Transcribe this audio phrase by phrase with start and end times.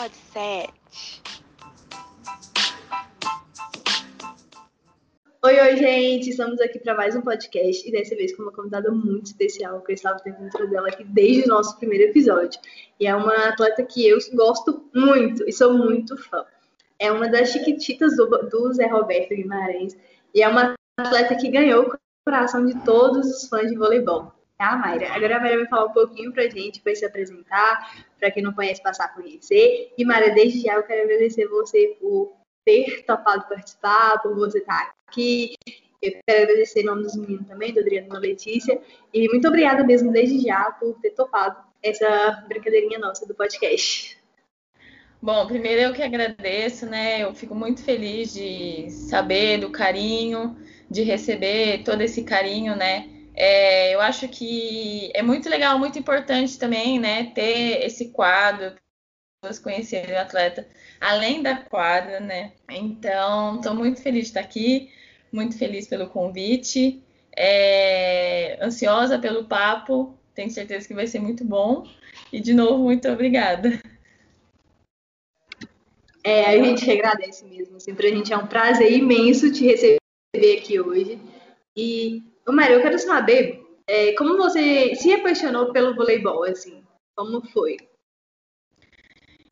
[0.00, 0.72] Pod 7.
[5.42, 6.30] Oi, oi, gente!
[6.30, 9.92] Estamos aqui para mais um podcast e dessa vez com uma convidada muito especial que
[9.92, 12.58] eu estava tentando trazer ela aqui desde o nosso primeiro episódio.
[12.98, 16.46] E é uma atleta que eu gosto muito e sou muito fã.
[16.98, 19.98] É uma das chiquititas do, do Zé Roberto Guimarães
[20.34, 24.32] e é uma atleta que ganhou o coração de todos os fãs de voleibol.
[24.60, 25.14] A Mayra.
[25.14, 28.52] Agora a Mayra vai falar um pouquinho pra gente, para se apresentar, para quem não
[28.52, 29.90] conhece, passar a conhecer.
[29.96, 32.32] E Mayra, desde já eu quero agradecer você por
[32.62, 35.54] ter topado participar, por você estar aqui.
[36.02, 38.78] Eu quero agradecer em nome dos meninos também, do Adriano e da Letícia.
[39.14, 44.18] E muito obrigada mesmo desde já por ter topado essa brincadeirinha nossa do podcast.
[45.22, 47.22] Bom, primeiro eu que agradeço, né?
[47.22, 50.56] Eu fico muito feliz de saber do carinho,
[50.90, 53.19] de receber todo esse carinho, né?
[53.42, 57.32] É, eu acho que é muito legal, muito importante também, né?
[57.34, 58.74] Ter esse quadro,
[59.40, 60.68] pessoas conhecerem o atleta
[61.00, 62.52] além da quadra, né?
[62.68, 64.92] Então, estou muito feliz de estar aqui,
[65.32, 67.02] muito feliz pelo convite,
[67.34, 71.88] é, ansiosa pelo papo, tenho certeza que vai ser muito bom.
[72.30, 73.80] E, de novo, muito obrigada.
[76.22, 77.78] É, a gente agradece mesmo.
[77.78, 79.98] Assim, para a gente é um prazer imenso te receber
[80.58, 81.18] aqui hoje.
[81.74, 82.22] E,
[82.52, 86.82] Mário, eu quero saber é, como você se apaixonou pelo voleibol, assim,
[87.16, 87.76] como foi?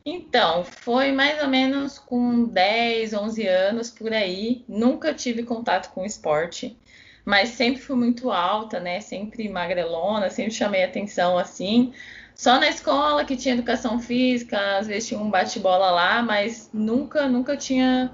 [0.05, 4.65] Então, foi mais ou menos com 10, 11 anos por aí.
[4.67, 6.79] Nunca tive contato com esporte,
[7.25, 9.01] mas sempre fui muito alta, né?
[9.01, 11.93] Sempre magrelona, sempre chamei atenção assim.
[12.35, 17.29] Só na escola que tinha educação física, às vezes tinha um bate-bola lá, mas nunca,
[17.29, 18.11] nunca tinha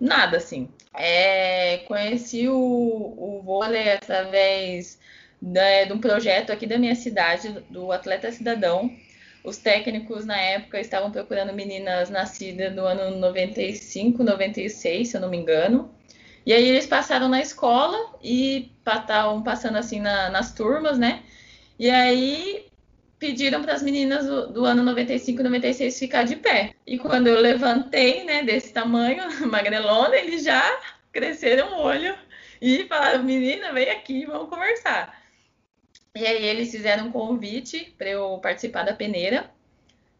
[0.00, 0.68] nada assim.
[0.94, 4.98] É, conheci o, o vôlei através
[5.40, 8.90] de, de um projeto aqui da minha cidade, do Atleta Cidadão,
[9.42, 15.30] os técnicos na época estavam procurando meninas nascidas no ano 95, 96, se eu não
[15.30, 15.90] me engano.
[16.44, 21.22] E aí eles passaram na escola e estavam passando assim na, nas turmas, né?
[21.78, 22.69] E aí
[23.20, 26.74] pediram para as meninas do, do, ano 95, 96 ficar de pé.
[26.86, 30.80] E quando eu levantei, né, desse tamanho, magrelona, eles já
[31.12, 32.16] cresceram o olho
[32.60, 35.20] e falaram: menina, vem aqui, vamos conversar.
[36.16, 39.48] E aí eles fizeram um convite para eu participar da peneira,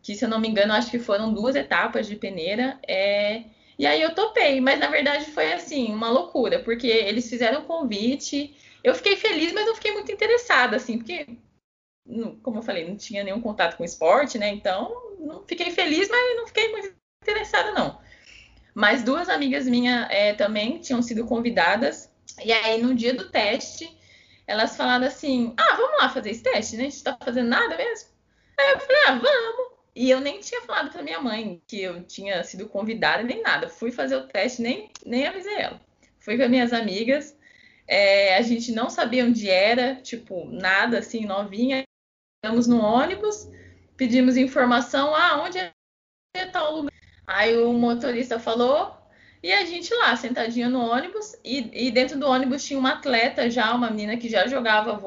[0.02, 2.78] que se eu não me engano, acho que foram duas etapas de peneira.
[2.86, 3.44] É...
[3.78, 7.64] E aí eu topei, mas na verdade foi assim, uma loucura, porque eles fizeram o
[7.64, 8.54] convite.
[8.84, 11.26] Eu fiquei feliz, mas eu fiquei muito interessada, assim, porque,
[12.42, 14.48] como eu falei, não tinha nenhum contato com esporte, né?
[14.48, 18.00] Então, não fiquei feliz, mas não fiquei muito interessada, não.
[18.74, 22.10] Mas duas amigas minhas é, também tinham sido convidadas.
[22.44, 23.96] E aí, no dia do teste,
[24.46, 26.86] elas falaram assim: ah, vamos lá fazer esse teste, né?
[26.86, 28.08] A gente tá fazendo nada mesmo.
[28.58, 29.70] Aí eu falei: ah, vamos.
[29.94, 33.68] E eu nem tinha falado pra minha mãe que eu tinha sido convidada nem nada.
[33.68, 35.80] Fui fazer o teste, nem, nem avisei ela.
[36.20, 37.36] Fui com as minhas amigas.
[37.86, 41.82] É, a gente não sabia onde era, tipo, nada assim, novinha.
[42.42, 43.50] Estamos no ônibus,
[43.98, 46.92] pedimos informação, ah, onde é tal lugar.
[47.26, 48.96] Aí o motorista falou,
[49.42, 53.50] e a gente lá, sentadinha no ônibus, e, e, dentro do ônibus tinha uma atleta
[53.50, 54.98] já, uma menina que já jogava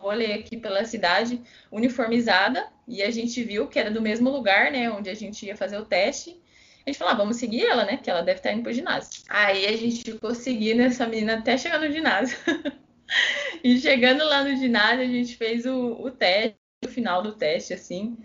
[0.00, 1.40] vôlei aqui pela cidade,
[1.70, 5.56] uniformizada, e a gente viu que era do mesmo lugar, né, onde a gente ia
[5.56, 6.42] fazer o teste.
[6.84, 9.22] A gente falou, ah, vamos seguir ela, né, que ela deve estar indo pro ginásio.
[9.28, 12.36] Aí a gente ficou seguindo essa menina até chegar no ginásio.
[13.64, 17.74] e chegando lá no ginásio, a gente fez o, o teste, o final do teste,
[17.74, 18.16] assim.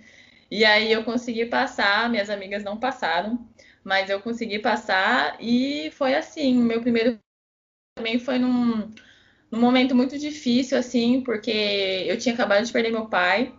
[0.50, 3.48] E aí eu consegui passar, minhas amigas não passaram
[3.86, 6.56] mas eu consegui passar e foi assim.
[6.56, 7.20] Meu primeiro
[7.96, 8.92] também foi num,
[9.52, 11.52] num momento muito difícil, assim, porque
[12.08, 13.54] eu tinha acabado de perder meu pai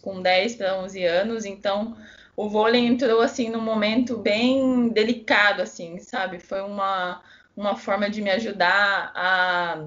[0.00, 1.96] com 10 para 11 anos, então
[2.36, 6.38] o vôlei entrou assim num momento bem delicado, assim, sabe?
[6.38, 7.20] Foi uma,
[7.56, 9.84] uma forma de me ajudar a,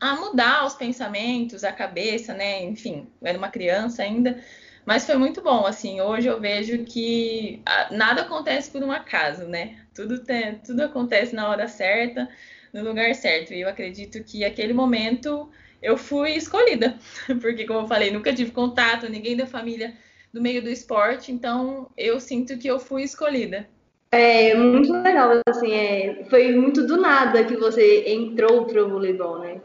[0.00, 2.62] a mudar os pensamentos, a cabeça, né?
[2.62, 4.42] Enfim, eu era uma criança ainda,
[4.84, 7.60] mas foi muito bom, assim, hoje eu vejo que
[7.90, 9.78] nada acontece por um acaso, né?
[9.94, 12.28] Tudo, tem, tudo acontece na hora certa,
[12.72, 13.52] no lugar certo.
[13.52, 15.50] E eu acredito que aquele momento
[15.82, 16.96] eu fui escolhida,
[17.40, 19.94] porque como eu falei, nunca tive contato, ninguém da família
[20.32, 23.68] do meio do esporte, então eu sinto que eu fui escolhida.
[24.12, 29.60] É muito legal, assim, é, foi muito do nada que você entrou pro voleibol, né?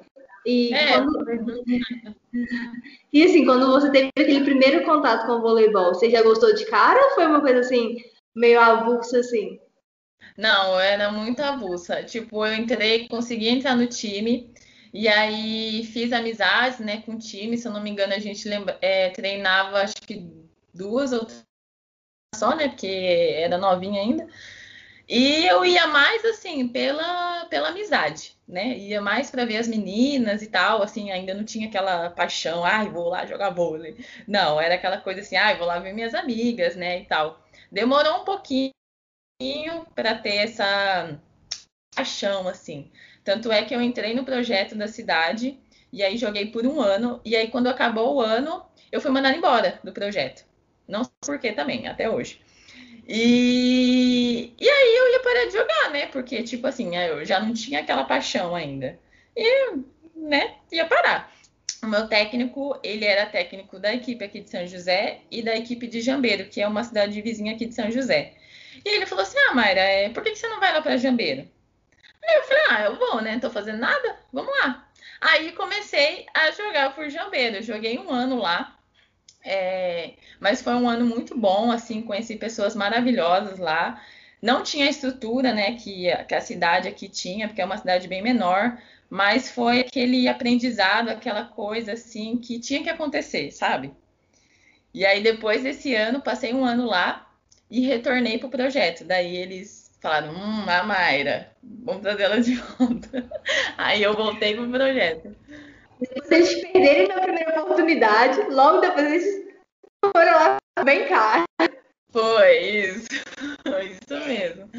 [0.45, 1.63] E, é, quando...
[3.13, 6.65] e assim, quando você teve aquele primeiro contato com o voleibol, você já gostou de
[6.65, 7.97] cara ou foi uma coisa assim,
[8.35, 9.59] meio avulsa assim?
[10.37, 12.03] Não, era muito avulsa.
[12.03, 14.51] Tipo, eu entrei, consegui entrar no time,
[14.93, 17.57] e aí fiz amizades, né, com o time.
[17.57, 20.29] Se eu não me engano, a gente lembra, é, treinava acho que
[20.73, 21.27] duas ou
[22.35, 22.69] só, né?
[22.69, 24.27] Porque era novinha ainda.
[25.11, 28.77] E eu ia mais assim pela, pela amizade, né?
[28.77, 32.87] Ia mais para ver as meninas e tal, assim, ainda não tinha aquela paixão, ai,
[32.89, 33.97] vou lá jogar vôlei.
[34.25, 37.45] Não, era aquela coisa assim, ai, vou lá ver minhas amigas, né, e tal.
[37.69, 38.71] Demorou um pouquinho
[39.93, 41.19] para ter essa
[41.93, 42.89] paixão assim.
[43.23, 45.59] Tanto é que eu entrei no projeto da cidade
[45.91, 49.35] e aí joguei por um ano e aí quando acabou o ano, eu fui mandada
[49.35, 50.45] embora do projeto.
[50.87, 52.41] Não sei por que também, até hoje.
[53.07, 56.05] E, e aí eu ia parar de jogar, né?
[56.07, 58.99] Porque, tipo assim, eu já não tinha aquela paixão ainda.
[59.35, 59.75] E,
[60.15, 61.31] né, ia parar.
[61.83, 65.87] O meu técnico, ele era técnico da equipe aqui de São José e da equipe
[65.87, 68.35] de Jambeiro, que é uma cidade vizinha aqui de São José.
[68.85, 70.97] E ele falou assim: Ah, Mayra, é, por que, que você não vai lá para
[70.97, 71.47] Jambeiro?
[72.23, 73.33] Aí eu falei: Ah, eu vou, né?
[73.33, 74.87] Não tô fazendo nada, vamos lá.
[75.21, 77.61] Aí comecei a jogar por Jambeiro.
[77.63, 78.77] Joguei um ano lá.
[79.43, 84.01] É, mas foi um ano muito bom, assim, conheci pessoas maravilhosas lá.
[84.41, 88.07] Não tinha a estrutura, né, que, que a cidade aqui tinha, porque é uma cidade
[88.07, 88.77] bem menor,
[89.09, 93.93] mas foi aquele aprendizado, aquela coisa, assim, que tinha que acontecer, sabe?
[94.93, 97.29] E aí, depois desse ano, passei um ano lá
[97.69, 99.05] e retornei pro projeto.
[99.05, 103.29] Daí eles falaram, hum, a Mayra, vamos trazer ela de volta.
[103.77, 105.35] Aí eu voltei pro projeto.
[106.29, 109.45] Eles perderem minha primeira oportunidade, logo depois eles
[110.03, 111.43] foram lá bem cá.
[112.11, 113.07] Foi isso.
[113.63, 114.69] Foi isso mesmo.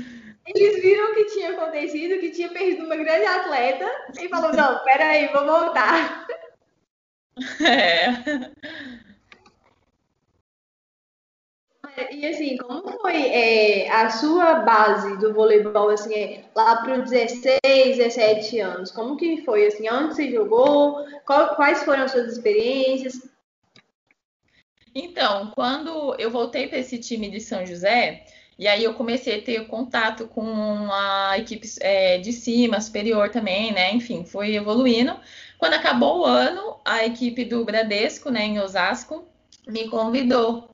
[0.47, 3.89] Eles viram o que tinha acontecido, que tinha perdido uma grande atleta,
[4.21, 6.27] e falou, não, peraí, vou voltar.
[7.65, 8.51] É.
[12.11, 17.11] E assim, como foi é, a sua base do voleibol, assim, é, lá para os
[17.11, 17.61] 16,
[17.99, 18.91] 17 anos?
[18.91, 21.05] Como que foi, assim, onde você jogou?
[21.27, 23.21] Qual, quais foram as suas experiências?
[24.95, 28.25] Então, quando eu voltei para esse time de São José,
[28.59, 33.73] e aí eu comecei a ter contato com a equipe é, de cima, superior também,
[33.73, 33.93] né?
[33.93, 35.19] Enfim, foi evoluindo.
[35.59, 39.27] Quando acabou o ano, a equipe do Bradesco, né, em Osasco,
[39.67, 40.72] me convidou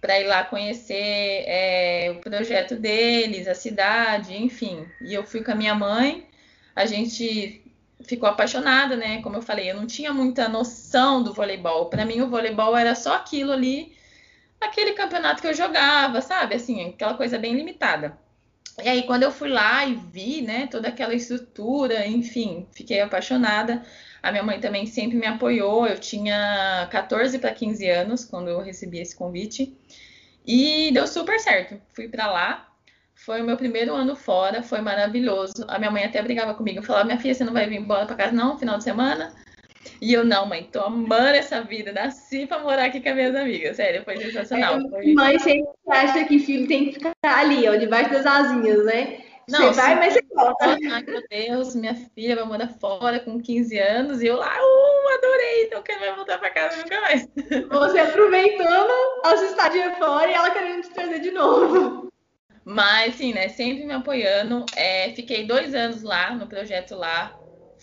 [0.00, 4.86] para ir lá conhecer é, o projeto deles, a cidade, enfim.
[5.00, 6.26] E eu fui com a minha mãe,
[6.74, 7.62] a gente
[8.04, 9.20] ficou apaixonada, né?
[9.22, 11.86] Como eu falei, eu não tinha muita noção do voleibol.
[11.86, 13.96] Para mim, o voleibol era só aquilo ali,
[14.60, 16.54] aquele campeonato que eu jogava, sabe?
[16.54, 18.16] Assim, aquela coisa bem limitada.
[18.82, 23.82] E aí, quando eu fui lá e vi, né, toda aquela estrutura, enfim, fiquei apaixonada.
[24.22, 25.86] A minha mãe também sempre me apoiou.
[25.86, 29.76] Eu tinha 14 para 15 anos quando eu recebi esse convite.
[30.46, 31.80] E deu super certo.
[31.92, 32.68] Fui para lá.
[33.14, 35.64] Foi o meu primeiro ano fora, foi maravilhoso.
[35.68, 38.16] A minha mãe até brigava comigo, falava: "Minha filha, você não vai vir embora para
[38.16, 39.34] casa não, final de semana?"
[40.00, 43.34] E eu, não, mãe, tô amando essa vida, nasci pra morar aqui com as minhas
[43.34, 43.76] amigas.
[43.76, 44.78] Sério, foi sensacional.
[44.78, 45.12] É, foi...
[45.12, 49.18] Mãe sempre acha que filho tem que ficar ali, ó, debaixo das asinhas, né?
[49.48, 50.66] Não, você vai, mas você volta.
[50.92, 55.14] Ai, meu Deus, minha filha vai morar fora com 15 anos e eu lá, uh,
[55.16, 57.26] adorei, então quero vai voltar pra casa nunca mais.
[57.70, 58.92] Você aproveitando
[59.24, 62.08] a sua estadia fora e ela querendo te trazer de novo.
[62.62, 64.66] Mas, sim, né, sempre me apoiando.
[64.76, 67.34] É, fiquei dois anos lá, no projeto lá.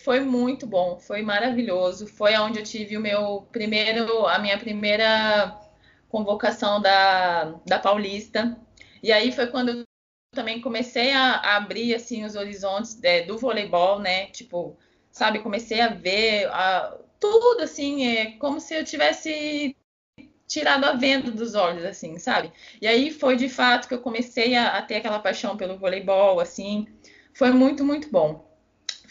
[0.06, 2.06] Foi muito bom, foi maravilhoso.
[2.06, 5.60] Foi onde eu tive o meu primeiro, a minha primeira
[6.08, 8.56] convocação da, da Paulista.
[9.02, 9.82] E aí foi quando eu
[10.32, 14.26] também comecei a, a abrir assim os horizontes é, do voleibol, né?
[14.26, 14.78] Tipo,
[15.10, 19.76] sabe, comecei a ver a, tudo assim, é como se eu tivesse
[20.46, 22.52] tirado a venda dos olhos, assim, sabe?
[22.80, 26.38] E aí foi de fato que eu comecei a, a ter aquela paixão pelo voleibol,
[26.38, 26.86] assim.
[27.34, 28.45] Foi muito, muito bom.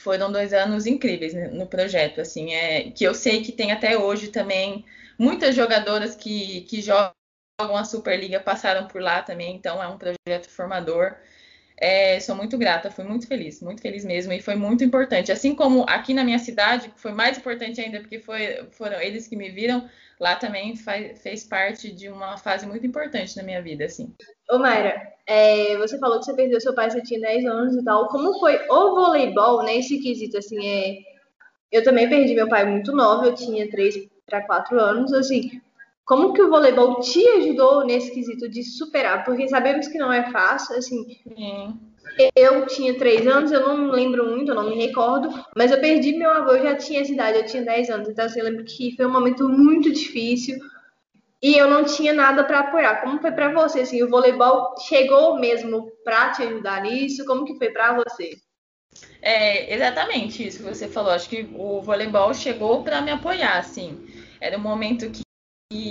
[0.05, 3.97] Foram dois anos incríveis né, no projeto, assim, é, que eu sei que tem até
[3.97, 4.85] hoje também
[5.17, 7.11] muitas jogadoras que, que jogam
[7.59, 11.15] jogam a Superliga passaram por lá também, então é um projeto formador.
[11.77, 15.31] É, sou muito grata, fui muito feliz, muito feliz mesmo, e foi muito importante.
[15.31, 19.35] Assim como aqui na minha cidade, foi mais importante ainda, porque foi, foram eles que
[19.35, 19.87] me viram,
[20.19, 24.13] lá também faz, fez parte de uma fase muito importante na minha vida, assim.
[24.49, 27.83] Ô Mayra, é, você falou que você perdeu seu pai, você tinha 10 anos e
[27.83, 28.07] tal.
[28.07, 30.97] Como foi o voleibol nesse quesito, assim, é...
[31.71, 35.61] Eu também perdi meu pai muito novo, eu tinha 3 para 4 anos, assim,
[36.05, 39.23] como que o voleibol te ajudou nesse quesito de superar?
[39.23, 41.03] Porque sabemos que não é fácil, assim.
[41.35, 41.79] Sim.
[42.35, 46.15] Eu tinha três anos, eu não lembro muito, eu não me recordo, mas eu perdi
[46.15, 48.63] meu avô, eu já tinha essa idade, eu tinha 10 anos, então assim, eu lembro
[48.63, 50.57] que foi um momento muito difícil
[51.41, 53.01] e eu não tinha nada para apoiar.
[53.01, 53.81] Como foi para você?
[53.81, 57.25] Assim, o voleibol chegou mesmo para te ajudar nisso?
[57.25, 58.37] Como que foi para você?
[59.21, 61.11] É exatamente isso que você falou.
[61.11, 64.05] Acho que o voleibol chegou para me apoiar, assim.
[64.39, 65.24] Era um momento que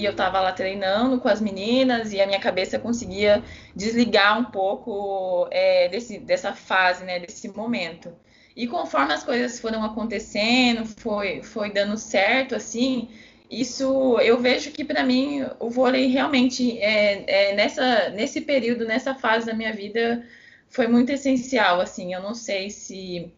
[0.04, 3.42] eu estava lá treinando com as meninas e a minha cabeça conseguia
[3.74, 8.12] desligar um pouco é, desse, dessa fase, né, desse momento.
[8.56, 13.08] E conforme as coisas foram acontecendo, foi, foi dando certo, assim,
[13.50, 19.14] isso eu vejo que para mim o vôlei realmente é, é, nessa, nesse período, nessa
[19.14, 20.26] fase da minha vida,
[20.68, 21.80] foi muito essencial.
[21.80, 23.32] Assim, eu não sei se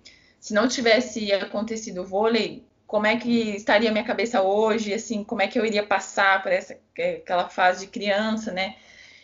[0.47, 5.43] se não tivesse acontecido o vôlei, como é que estaria minha cabeça hoje, assim, como
[5.43, 8.77] é que eu iria passar por essa aquela fase de criança, né?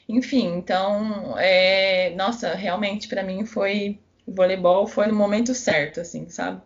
[0.08, 6.28] Enfim, então, é, nossa, realmente para mim foi o voleibol foi no momento certo, assim,
[6.28, 6.60] sabe?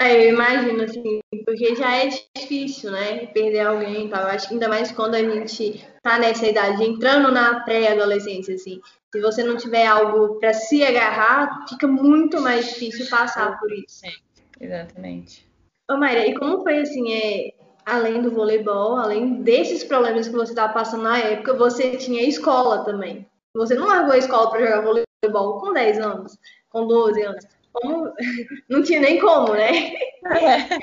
[0.00, 3.26] É, eu imagino, assim, porque já é difícil, né?
[3.26, 4.26] Perder alguém e tal.
[4.26, 8.80] Acho que ainda mais quando a gente tá nessa idade, entrando na pré-adolescência, assim.
[9.12, 14.00] Se você não tiver algo para se agarrar, fica muito mais difícil passar por isso.
[14.00, 14.12] Sim,
[14.60, 15.46] exatamente.
[15.90, 20.52] Ô, Mayra, e como foi, assim, é, além do voleibol, além desses problemas que você
[20.52, 23.26] estava passando na época, você tinha escola também.
[23.54, 26.38] Você não largou a escola para jogar voleibol com 10 anos,
[26.70, 27.44] com 12 anos
[27.74, 28.14] como
[28.70, 29.92] não tinha nem como, né?
[30.24, 30.78] É.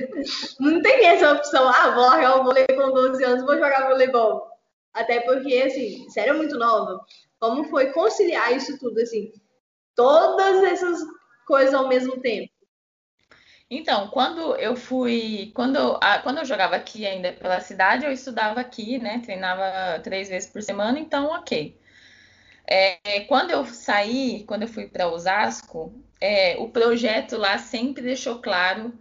[0.58, 4.48] Não tem essa opção, ah, vou largar o vôlei com 12 anos, vou jogar voleibol.
[4.94, 6.98] Até porque, assim, sério, muito nova.
[7.38, 9.32] Como foi conciliar isso tudo, assim,
[9.94, 10.98] todas essas
[11.46, 12.50] coisas ao mesmo tempo?
[13.70, 18.98] Então, quando eu fui, quando, quando eu jogava aqui ainda pela cidade, eu estudava aqui,
[18.98, 19.20] né?
[19.24, 21.78] Treinava três vezes por semana, então ok.
[22.66, 28.40] É, quando eu saí, quando eu fui para Osasco, é, o projeto lá sempre deixou
[28.40, 28.92] claro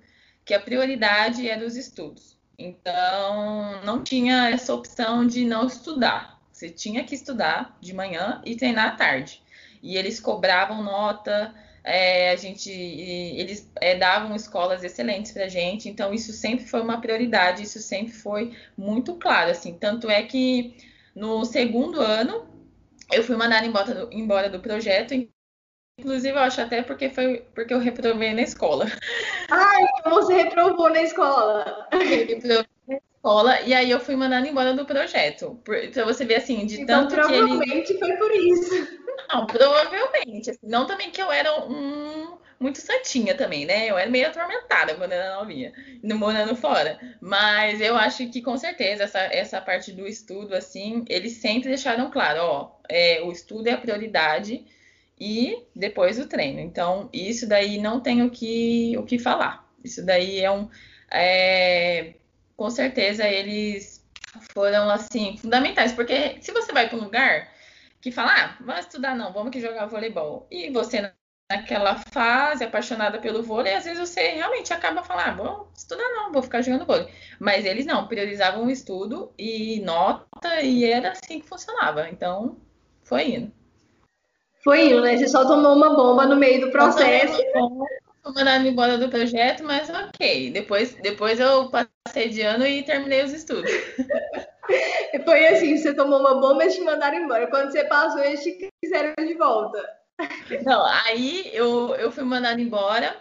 [0.45, 2.37] que a prioridade era os estudos.
[2.57, 6.39] Então, não tinha essa opção de não estudar.
[6.51, 9.41] Você tinha que estudar de manhã e treinar à tarde.
[9.81, 11.53] E eles cobravam nota,
[11.89, 15.89] é, a gente, eles é, davam escolas excelentes para a gente.
[15.89, 19.51] Então, isso sempre foi uma prioridade, isso sempre foi muito claro.
[19.51, 20.77] Assim, tanto é que
[21.15, 22.47] no segundo ano
[23.11, 25.13] eu fui mandada embora do, embora do projeto.
[25.99, 28.85] Inclusive, eu acho até porque foi porque eu reprovei na escola.
[29.49, 31.87] Ai, você reprovou na escola.
[31.91, 32.65] Eu reprovei
[33.19, 35.59] escola e aí eu fui mandada embora do projeto.
[35.83, 37.47] Então você vê assim, de então, tanto que ele.
[37.47, 38.99] Provavelmente foi por isso.
[39.31, 40.49] Não, provavelmente.
[40.49, 43.89] Assim, não também que eu era um muito santinha também, né?
[43.89, 45.71] Eu era meio atormentada quando era novinha,
[46.03, 46.99] no morando fora.
[47.21, 52.11] Mas eu acho que com certeza essa, essa parte do estudo, assim, eles sempre deixaram
[52.11, 54.65] claro, ó, é, o estudo é a prioridade
[55.17, 56.59] e depois o treino.
[56.59, 59.65] Então, isso daí não tem o que, o que falar.
[59.83, 60.69] Isso daí é um.
[61.11, 62.13] É,
[62.59, 64.05] com certeza eles
[64.53, 67.47] foram assim fundamentais, porque se você vai para um lugar
[68.01, 71.09] que fala, ah, vai estudar não, vamos aqui jogar voleibol, e você
[71.49, 76.33] naquela fase, apaixonada pelo vôlei, às vezes você realmente acaba falando, ah, vou estudar não,
[76.33, 77.07] vou ficar jogando vôlei.
[77.39, 82.09] Mas eles não, priorizavam o estudo e nota, e era assim que funcionava.
[82.09, 82.57] Então,
[83.03, 83.51] foi indo.
[84.63, 85.17] Foi indo, né?
[85.17, 87.41] Você só tomou uma bomba no meio do processo.
[88.23, 90.51] Fui mandado embora do projeto, mas ok.
[90.51, 93.71] Depois, depois eu passei de ano e terminei os estudos.
[95.25, 97.47] Foi assim, você tomou uma bomba e te mandaram embora.
[97.47, 99.83] Quando você passou, eles te quiseram de volta.
[100.63, 103.15] Não, aí eu, eu fui mandada embora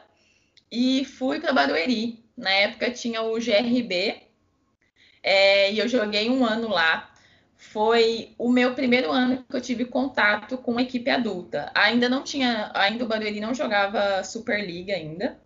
[0.70, 2.22] e fui para Barueri.
[2.36, 4.22] Na época tinha o GRB
[5.22, 7.10] é, e eu joguei um ano lá.
[7.72, 11.70] Foi o meu primeiro ano que eu tive contato com a equipe adulta.
[11.75, 15.38] Ainda não tinha, ainda o Barueri não jogava Superliga ainda.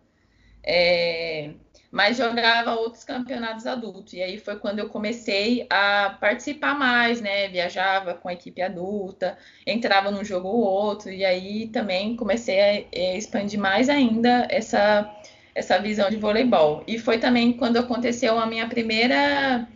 [0.65, 1.51] É,
[1.91, 4.13] mas jogava outros campeonatos adultos.
[4.13, 7.49] E aí foi quando eu comecei a participar mais, né?
[7.49, 9.37] Viajava com a equipe adulta,
[9.67, 15.13] entrava num jogo ou outro, e aí também comecei a, a expandir mais ainda essa,
[15.53, 16.83] essa visão de voleibol.
[16.87, 19.67] E foi também quando aconteceu a minha primeira.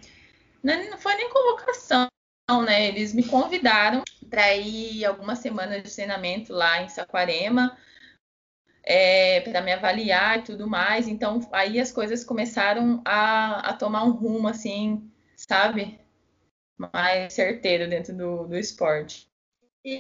[0.64, 2.08] Não foi nem convocação,
[2.50, 2.88] né?
[2.88, 7.78] Eles me convidaram para ir algumas semanas de treinamento lá em Saquarema
[8.84, 11.08] é, para me avaliar e tudo mais.
[11.08, 16.00] Então, aí as coisas começaram a, a tomar um rumo, assim, sabe?
[16.78, 19.28] Mais certeiro dentro do, do esporte.
[19.84, 20.00] E,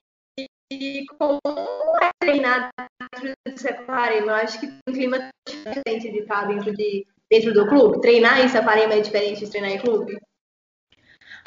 [0.71, 1.39] e como
[2.01, 2.71] é treinar
[3.21, 4.31] dentro do Saquarema?
[4.31, 7.99] Eu acho que um clima diferente de estar dentro, de, dentro do clube.
[7.99, 10.17] Treinar em Saquarema é diferente de treinar em clube?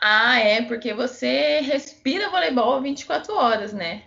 [0.02, 4.04] Ah, é, porque você respira voleibol 24 horas, né?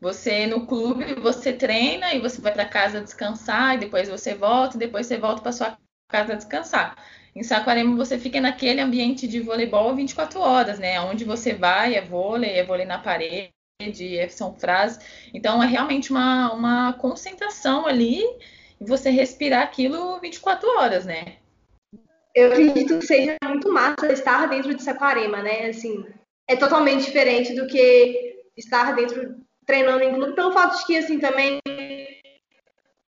[0.00, 4.76] Você no clube, você treina e você vai para casa descansar, e depois você volta,
[4.76, 5.78] e depois você volta para sua
[6.10, 6.96] casa descansar.
[7.34, 11.00] Em Saquarema você fica naquele ambiente de voleibol 24 horas, né?
[11.00, 13.50] Onde você vai é vôlei, é vôlei na parede,
[14.18, 14.98] é, são frases.
[15.32, 18.22] Então é realmente uma, uma concentração ali
[18.80, 21.38] e você respirar aquilo 24 horas, né?
[22.38, 25.66] eu acredito que seja muito massa estar dentro de Saquarema, né?
[25.68, 26.06] Assim,
[26.48, 29.36] é totalmente diferente do que estar dentro
[29.66, 31.60] treinando em clube, pelo fato de que assim também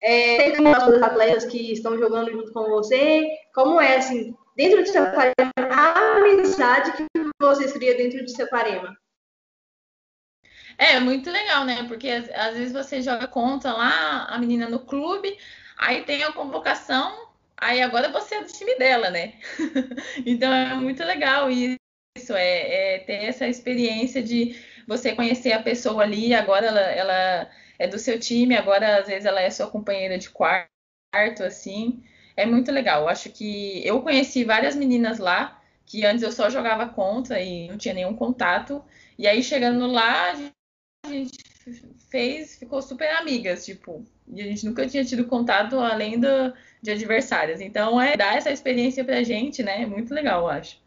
[0.01, 4.89] é, tem os atletas que estão jogando junto com você, como é assim, dentro de
[4.89, 7.05] Saquarema, a amizade que
[7.41, 8.95] vocês criam dentro de Saquarema.
[10.77, 11.83] É, muito legal, né?
[11.87, 15.37] Porque às vezes você joga contra lá a menina no clube,
[15.77, 17.25] aí tem a convocação,
[17.57, 19.33] aí agora você é do time dela, né?
[20.25, 21.77] então é muito legal isso,
[22.33, 24.55] é, é, ter essa experiência de
[24.88, 29.25] você conhecer a pessoa ali, agora ela, ela é do seu time, agora às vezes
[29.25, 30.69] ela é sua companheira de quarto,
[31.43, 32.03] assim.
[32.38, 33.03] É muito legal.
[33.03, 37.67] Eu acho que eu conheci várias meninas lá que antes eu só jogava contra e
[37.67, 38.83] não tinha nenhum contato.
[39.17, 40.31] E aí chegando lá,
[41.05, 41.38] a gente
[42.09, 46.53] fez, ficou super amigas, tipo, e a gente nunca tinha tido contato além do,
[46.85, 47.59] de adversárias.
[47.59, 49.81] Então, é dar essa experiência pra gente, né?
[49.81, 50.77] É muito legal, eu acho.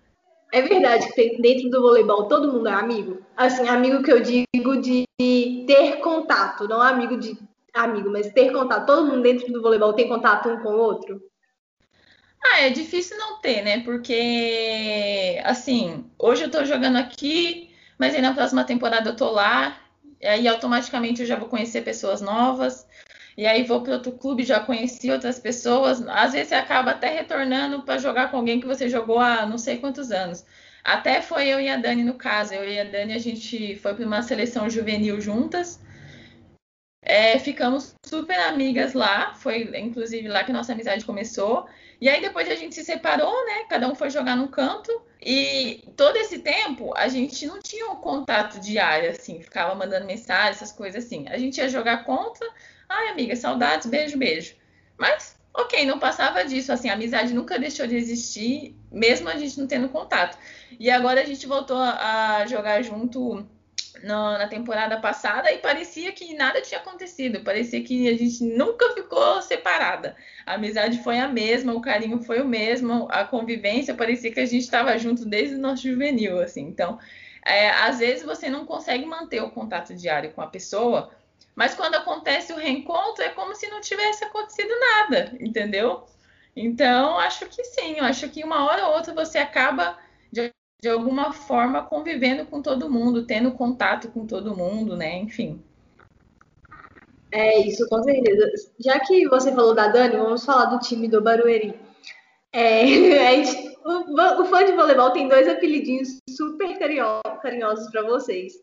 [0.51, 3.21] É verdade que dentro do voleibol todo mundo é amigo.
[3.37, 5.05] Assim, amigo que eu digo de
[5.67, 7.37] ter contato, não amigo de
[7.75, 8.87] amigo, mas ter contato.
[8.87, 11.21] Todo mundo dentro do voleibol tem contato um com o outro.
[12.43, 13.81] Ah, é difícil não ter, né?
[13.81, 19.77] Porque, assim, hoje eu tô jogando aqui, mas aí na próxima temporada eu tô lá,
[20.21, 22.87] e aí automaticamente eu já vou conhecer pessoas novas,
[23.39, 26.03] e aí vou para outro clube, já conheci outras pessoas.
[26.09, 29.57] Às vezes você acaba até retornando para jogar com alguém que você jogou há não
[29.57, 30.45] sei quantos anos.
[30.83, 32.53] Até foi eu e a Dani no caso.
[32.53, 35.79] Eu e a Dani a gente foi para uma seleção juvenil juntas.
[37.01, 39.33] É, ficamos super amigas lá.
[39.35, 41.69] Foi inclusive lá que nossa amizade começou.
[42.01, 43.67] E aí depois a gente se separou, né?
[43.71, 44.91] Cada um foi jogar no canto.
[45.23, 50.51] E todo esse tempo a gente não tinha um contato diário, assim, ficava mandando mensagem,
[50.51, 51.29] essas coisas assim.
[51.29, 52.49] A gente ia jogar contra,
[52.89, 54.55] ai amiga, saudades, beijo, beijo.
[54.97, 59.59] Mas, ok, não passava disso, assim, a amizade nunca deixou de existir, mesmo a gente
[59.59, 60.39] não tendo contato.
[60.79, 63.47] E agora a gente voltou a jogar junto
[64.03, 68.93] na, na, temporada passada e parecia que nada tinha acontecido, parecia que a gente nunca
[68.95, 70.17] ficou separada.
[70.47, 74.47] A amizade foi a mesma, o carinho foi o mesmo, a convivência parecia que a
[74.47, 76.63] gente estava junto desde o nosso juvenil, assim.
[76.63, 76.99] Então,
[77.45, 81.11] é, às vezes você não consegue manter o contato diário com a pessoa,
[81.59, 86.05] mas quando acontece o reencontro é como se não tivesse acontecido nada, entendeu?
[86.55, 89.99] Então, acho que sim, eu acho que uma hora ou outra você acaba
[90.31, 95.17] de de alguma forma convivendo com todo mundo, tendo contato com todo mundo, né?
[95.17, 95.61] Enfim.
[97.33, 98.71] É isso, com certeza.
[98.79, 101.75] Já que você falou da Dani, vamos falar do time do Barueri.
[102.53, 108.55] É, gente, o, o, fã de voleibol tem dois apelidinhos super carinhosos para vocês,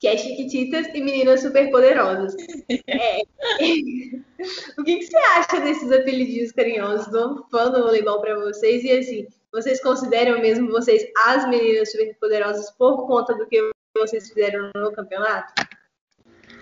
[0.00, 2.34] que é Chiquititas e Meninas Superpoderosas.
[2.86, 3.20] É.
[4.78, 8.84] o que, que, você acha desses apelidinhos carinhosos do fã do voleibol para vocês?
[8.84, 14.70] E assim, vocês consideram mesmo vocês as meninas superpoderosas por conta do que vocês fizeram
[14.76, 15.52] no campeonato?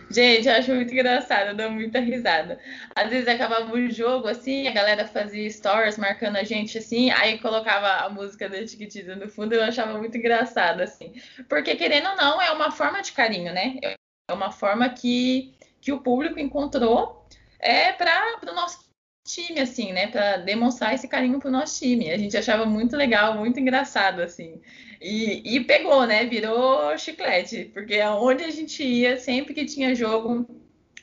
[0.09, 2.61] Gente, eu acho muito engraçado, eu dou muita risada.
[2.95, 7.39] Às vezes acabava o jogo assim, a galera fazia stories marcando a gente assim, aí
[7.39, 11.13] colocava a música da Chiquitita no fundo, eu achava muito engraçado assim.
[11.49, 13.77] Porque querendo ou não, é uma forma de carinho, né?
[13.83, 17.27] É uma forma que, que o público encontrou
[17.59, 18.86] é para o nosso
[19.27, 20.07] time, assim, né?
[20.07, 22.11] Para demonstrar esse carinho pro nosso time.
[22.11, 24.61] A gente achava muito legal, muito engraçado, assim.
[25.01, 26.25] E, e pegou, né?
[26.25, 30.47] Virou chiclete, porque aonde a gente ia, sempre que tinha jogo,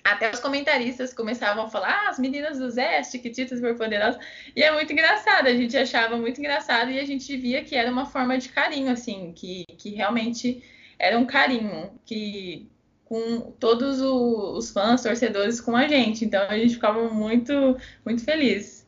[0.03, 4.21] até os comentaristas começavam a falar, ah, as meninas do Zé, chiquititas super poderosas.
[4.55, 7.91] E é muito engraçado, a gente achava muito engraçado e a gente via que era
[7.91, 10.63] uma forma de carinho, assim, que, que realmente
[10.99, 12.69] era um carinho, que
[13.13, 16.25] com todos os fãs, torcedores com a gente.
[16.25, 18.87] Então a gente ficava muito, muito feliz.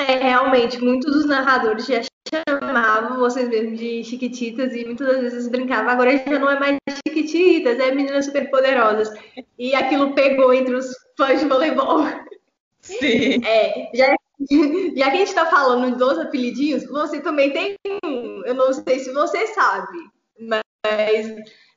[0.00, 2.00] É, realmente, muitos dos narradores já
[2.34, 5.90] chamavam vocês mesmo de chiquititas e muitas das vezes brincavam.
[5.90, 9.10] Agora já não é mais chiquititas, é meninas super poderosas.
[9.58, 12.06] E aquilo pegou entre os fãs de voleibol.
[12.80, 13.44] Sim.
[13.44, 14.16] É, já,
[14.96, 18.42] já que a gente está falando dos apelidinhos, você também tem um.
[18.46, 19.98] Eu não sei se você sabe,
[20.40, 20.62] mas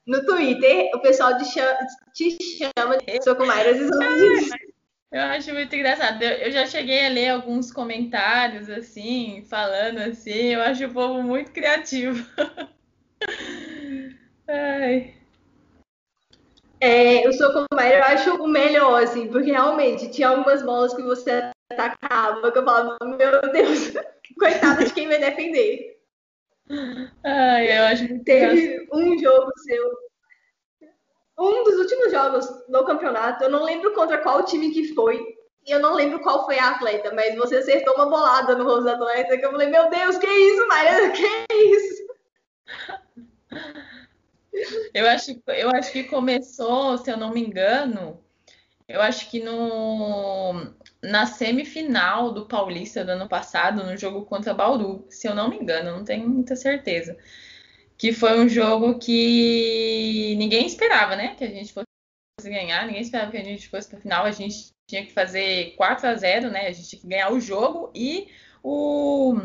[0.05, 1.77] no Twitter, o pessoal te chama,
[2.13, 3.89] te chama de Socumaras e
[5.11, 6.21] Eu acho muito engraçado.
[6.21, 10.53] Eu já cheguei a ler alguns comentários assim, falando assim.
[10.53, 12.25] Eu acho o povo muito criativo.
[14.47, 15.15] Ai.
[16.79, 21.49] É, o Socumaira eu acho o melhor, assim, porque realmente tinha algumas bolas que você
[21.71, 23.93] atacava que eu falava, meu Deus,
[24.37, 25.94] coitada de quem vai defender.
[27.23, 30.05] Ai, eu acho que teve um jogo seu.
[31.37, 35.21] Um dos últimos jogos no campeonato, eu não lembro contra qual time que foi,
[35.67, 38.93] eu não lembro qual foi a atleta, mas você acertou uma bolada no rosto da
[38.93, 41.11] atleta que eu falei, meu Deus, que isso, Maria?
[41.11, 42.05] Que isso?
[44.93, 48.23] Eu acho, eu acho que começou, se eu não me engano,
[48.87, 50.73] eu acho que no,
[51.09, 55.57] na semifinal do Paulista do ano passado, no jogo contra Bauru, se eu não me
[55.57, 57.17] engano, não tenho muita certeza.
[57.97, 61.35] Que foi um jogo que ninguém esperava, né?
[61.35, 61.85] Que a gente fosse
[62.43, 64.25] ganhar, ninguém esperava que a gente fosse para final.
[64.25, 66.67] A gente tinha que fazer 4 a 0 né?
[66.67, 68.27] A gente tinha que ganhar o jogo e
[68.61, 69.35] o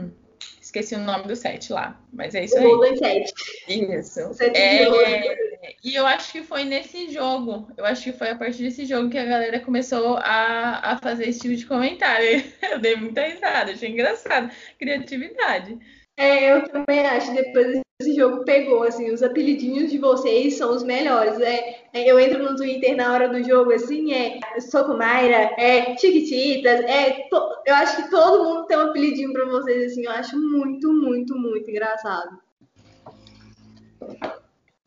[0.70, 2.64] Esqueci o nome do set lá, mas é isso o aí.
[2.64, 3.34] Golden Set.
[3.66, 4.34] Isso.
[4.34, 5.36] Set é, é,
[5.82, 9.10] e eu acho que foi nesse jogo, eu acho que foi a partir desse jogo
[9.10, 12.44] que a galera começou a, a fazer esse tipo de comentário.
[12.62, 14.48] Eu dei muita risada, achei engraçado.
[14.78, 15.76] Criatividade.
[16.16, 17.34] É, eu também acho.
[17.34, 21.38] Depois esse jogo pegou, assim, os apelidinhos de vocês são os melhores.
[21.38, 26.80] É, é, eu entro no Twitter na hora do jogo, assim, é Socumaira, é Chiquititas,
[26.80, 27.28] é.
[27.28, 27.36] To,
[27.66, 31.36] eu acho que todo mundo tem um apelidinho pra vocês, assim, eu acho muito, muito,
[31.36, 32.38] muito engraçado.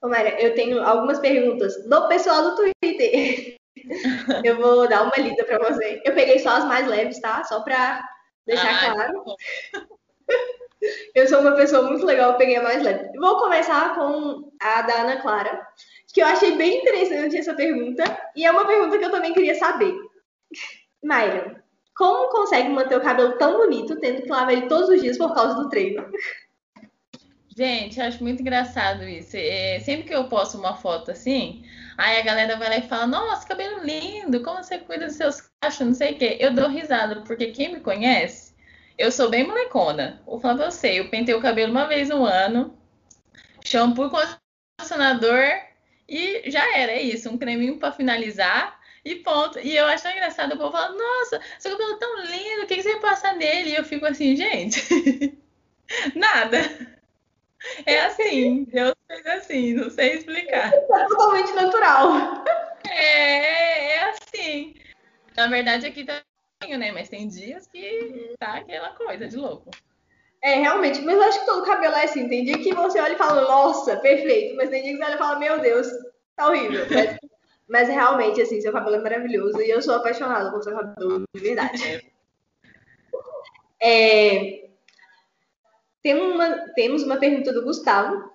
[0.01, 3.57] Ô, Mayra, eu tenho algumas perguntas do pessoal do Twitter.
[4.43, 6.01] eu vou dar uma lida pra você.
[6.03, 7.43] Eu peguei só as mais leves, tá?
[7.43, 8.03] Só pra
[8.45, 9.23] deixar ah, claro.
[11.15, 13.17] Eu sou uma pessoa muito legal, peguei mais leve.
[13.17, 15.65] Vou começar com a da Ana Clara,
[16.13, 18.03] que eu achei bem interessante essa pergunta,
[18.35, 19.93] e é uma pergunta que eu também queria saber.
[21.03, 21.63] Mayra,
[21.95, 25.33] como consegue manter o cabelo tão bonito, tendo que lavar ele todos os dias por
[25.33, 26.05] causa do treino?
[27.55, 29.37] Gente, acho muito engraçado isso.
[29.37, 31.63] É, sempre que eu posto uma foto assim,
[31.99, 35.41] aí a galera vai lá e fala: Nossa, cabelo lindo, como você cuida dos seus
[35.61, 36.37] cachos, não sei o quê.
[36.39, 38.52] Eu dou risada, porque quem me conhece
[38.97, 40.21] eu sou bem molecona.
[40.25, 40.99] Vou falar pra você.
[40.99, 42.77] Eu pentei o cabelo uma vez no ano,
[43.63, 44.09] shampoo,
[44.79, 45.43] condicionador
[46.07, 46.91] e já era.
[46.91, 47.29] É isso.
[47.29, 49.59] Um creminho para finalizar e ponto.
[49.59, 50.53] E eu acho engraçado.
[50.53, 53.71] O povo fala: Nossa, seu cabelo é tão lindo, o que, que você passa nele?
[53.71, 55.37] E eu fico assim, gente,
[56.15, 56.59] nada.
[57.85, 60.73] É assim, Deus fez assim, não sei explicar.
[60.73, 62.43] É totalmente natural.
[62.89, 64.75] É, é assim.
[65.35, 66.21] Na verdade, aqui tá
[66.77, 66.91] né?
[66.91, 69.69] Mas tem dias que tá aquela coisa de louco.
[70.41, 72.27] É, realmente, mas eu acho que todo cabelo é assim.
[72.27, 74.55] Tem dia que você olha e fala, nossa, perfeito.
[74.55, 75.87] Mas tem dia que você olha e fala, meu Deus,
[76.35, 76.85] tá horrível.
[76.89, 77.19] Mas,
[77.67, 81.41] mas realmente, assim, seu cabelo é maravilhoso e eu sou apaixonada por seu cabelo, de
[81.41, 82.13] verdade.
[83.79, 84.69] É,
[86.01, 88.29] tem uma, temos uma pergunta do Gustavo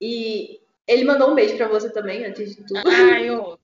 [0.00, 2.82] e ele mandou um beijo para você também, antes de tudo.
[2.88, 3.58] Ai, eu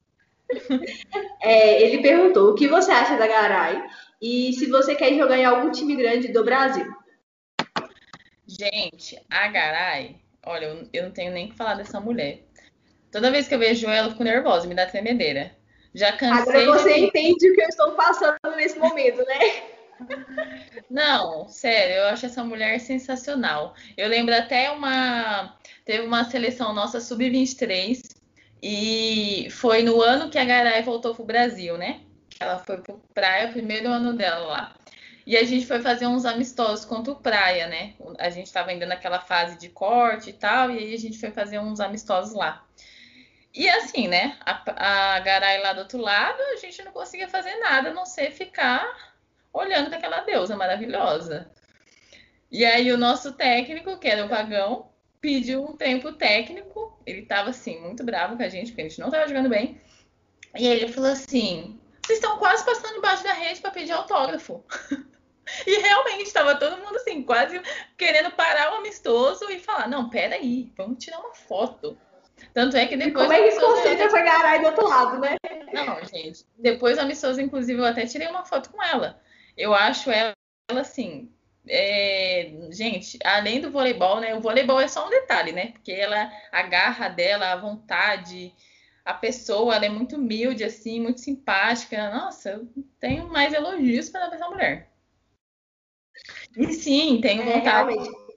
[1.42, 3.82] é, ele perguntou o que você acha da Garay
[4.20, 6.86] e se você quer jogar em algum time grande do Brasil.
[8.46, 12.44] Gente, a Garay, olha, eu, eu não tenho nem que falar dessa mulher.
[13.12, 15.56] Toda vez que eu vejo ela, eu fico nervosa, me dá tremedeira.
[15.94, 16.62] Já cansei.
[16.62, 17.00] Agora você de...
[17.00, 19.38] entende o que eu estou passando nesse momento, né?
[20.88, 23.74] Não, sério, eu acho essa mulher sensacional.
[23.96, 25.56] Eu lembro até uma.
[25.84, 28.17] Teve uma seleção nossa sub-23
[28.62, 32.00] e foi no ano que a Garay voltou pro Brasil, né?
[32.40, 34.74] Ela foi pro Praia, o primeiro ano dela lá.
[35.26, 37.94] E a gente foi fazer uns amistosos contra o Praia, né?
[38.18, 41.30] A gente estava ainda naquela fase de corte e tal, e aí a gente foi
[41.30, 42.64] fazer uns amistosos lá.
[43.54, 44.38] E assim, né?
[44.40, 48.06] A, a Garay lá do outro lado, a gente não conseguia fazer nada, a não
[48.06, 48.86] ser ficar
[49.52, 51.50] olhando para aquela deusa maravilhosa.
[52.50, 54.87] E aí o nosso técnico, que era o Vagão,
[55.20, 56.98] pediu um tempo técnico.
[57.06, 59.80] Ele tava assim, muito bravo com a gente, porque a gente não tava jogando bem.
[60.56, 64.64] E ele falou assim: vocês estão quase passando embaixo da rede para pedir autógrafo.
[65.66, 67.60] e realmente estava todo mundo assim, quase
[67.96, 71.98] querendo parar o amistoso e falar: não, peraí, vamos tirar uma foto.
[72.54, 73.26] Tanto é que depois.
[73.26, 75.36] Como é que concentra essa garai do outro lado, né?
[75.72, 76.46] Não, gente.
[76.56, 79.20] Depois a amistosa, inclusive, eu até tirei uma foto com ela.
[79.56, 80.32] Eu acho ela,
[80.70, 81.30] assim,
[81.68, 84.34] é, gente, além do voleibol, né?
[84.34, 85.72] O voleibol é só um detalhe, né?
[85.72, 88.52] Porque ela, a garra dela, a vontade,
[89.04, 92.10] a pessoa, ela é muito humilde, assim, muito simpática.
[92.10, 92.68] Nossa, eu
[93.00, 94.90] tenho mais elogios para essa mulher.
[96.56, 97.94] E sim, tenho é, vontade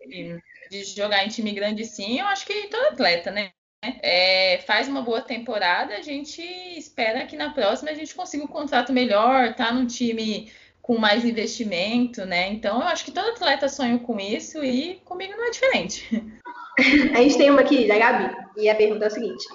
[0.07, 2.19] de, de, jogar em time grande, sim.
[2.19, 3.51] Eu acho que todo atleta, né?
[3.83, 6.39] É, faz uma boa temporada, a gente
[6.77, 10.51] espera que na próxima a gente consiga um contrato melhor, tá num time
[10.91, 12.49] com mais investimento, né?
[12.49, 16.05] Então eu acho que todo atleta sonha com isso e comigo não é diferente.
[17.15, 19.45] A gente tem uma aqui da Gabi e a pergunta é a seguinte: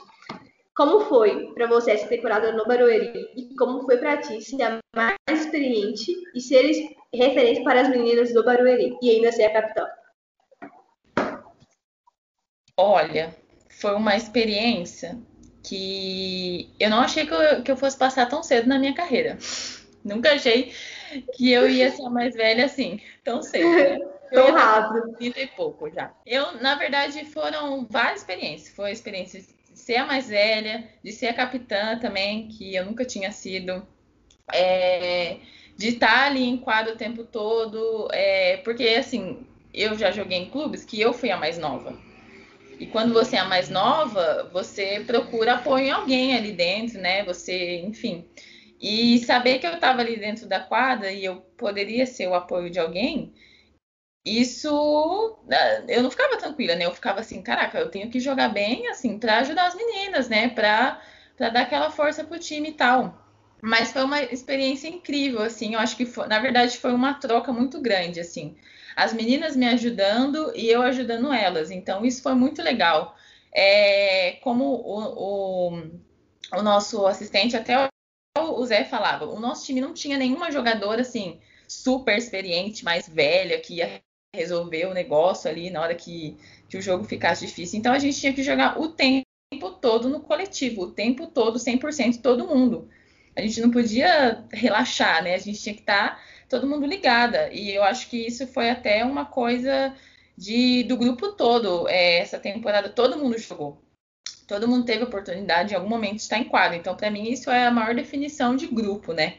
[0.75, 4.79] Como foi para você essa temporada no Barueri e como foi para ti ser a
[4.95, 6.65] mais experiente e ser
[7.13, 9.87] referente para as meninas do Barueri e ainda ser a capitã?
[12.79, 13.35] Olha,
[13.69, 15.19] foi uma experiência
[15.63, 19.37] que eu não achei que eu, que eu fosse passar tão cedo na minha carreira
[20.07, 20.73] Nunca achei
[21.35, 23.69] que eu ia ser a mais velha assim, tão cedo.
[23.69, 23.99] Né?
[24.31, 25.13] tão rápido.
[25.17, 26.15] 30 e pouco já.
[26.25, 28.75] Eu, na verdade, foram várias experiências.
[28.75, 32.85] Foi a experiência de ser a mais velha, de ser a capitã também, que eu
[32.85, 33.87] nunca tinha sido.
[34.53, 35.39] É,
[35.77, 38.09] de estar ali em quadro o tempo todo.
[38.13, 41.99] É, porque, assim, eu já joguei em clubes que eu fui a mais nova.
[42.79, 47.25] E quando você é a mais nova, você procura apoio em alguém ali dentro, né?
[47.25, 48.25] Você, enfim.
[48.81, 52.71] E saber que eu estava ali dentro da quadra e eu poderia ser o apoio
[52.71, 53.35] de alguém,
[54.25, 56.85] isso né, eu não ficava tranquila, né?
[56.85, 60.49] Eu ficava assim, caraca, eu tenho que jogar bem, assim, para ajudar as meninas, né?
[60.49, 61.01] Para
[61.37, 63.27] para dar aquela força pro time e tal.
[63.63, 65.75] Mas foi uma experiência incrível, assim.
[65.75, 68.57] Eu acho que, foi, na verdade, foi uma troca muito grande, assim.
[68.97, 71.71] As meninas me ajudando e eu ajudando elas.
[71.71, 73.15] Então, isso foi muito legal.
[73.53, 77.89] É, como o, o, o nosso assistente, até
[78.41, 83.61] o Zé falava, o nosso time não tinha nenhuma jogadora, assim, super experiente, mais velha,
[83.61, 84.01] que ia
[84.35, 86.37] resolver o negócio ali na hora que,
[86.69, 87.79] que o jogo ficasse difícil.
[87.79, 89.25] Então a gente tinha que jogar o tempo
[89.81, 92.89] todo no coletivo, o tempo todo, 100%, todo mundo.
[93.35, 95.35] A gente não podia relaxar, né?
[95.35, 97.53] A gente tinha que estar tá todo mundo ligada.
[97.53, 99.95] E eu acho que isso foi até uma coisa
[100.37, 101.89] de, do grupo todo.
[101.89, 103.86] É, essa temporada todo mundo jogou.
[104.47, 106.77] Todo mundo teve oportunidade em algum momento de estar em quadro.
[106.77, 109.39] Então, para mim, isso é a maior definição de grupo, né?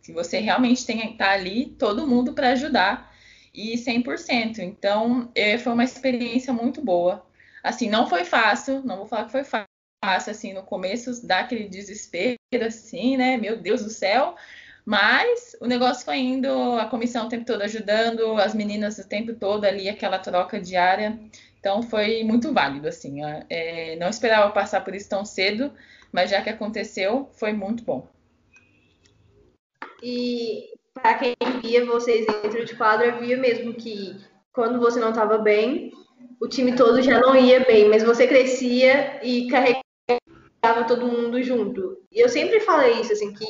[0.00, 3.14] Se você realmente tem que estar ali, todo mundo para ajudar
[3.54, 4.58] e 100%.
[4.58, 7.24] Então, é, foi uma experiência muito boa.
[7.62, 11.68] Assim, não foi fácil, não vou falar que foi fácil, assim, no começo dá aquele
[11.68, 12.36] desespero,
[12.66, 13.36] assim, né?
[13.36, 14.34] Meu Deus do céu.
[14.84, 19.32] Mas o negócio foi indo, a comissão o tempo todo ajudando, as meninas o tempo
[19.34, 21.18] todo ali, aquela troca diária.
[21.62, 23.18] Então foi muito válido, assim.
[23.48, 25.72] É, não esperava passar por isso tão cedo,
[26.10, 28.08] mas já que aconteceu, foi muito bom.
[30.02, 34.16] E para quem via vocês dentro de quadra, via mesmo que
[34.52, 35.92] quando você não estava bem,
[36.40, 41.96] o time todo já não ia bem, mas você crescia e carregava todo mundo junto.
[42.10, 43.46] E eu sempre falei isso, assim, que